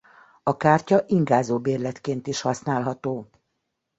[0.43, 3.29] A kártya ingázó bérletként is használható.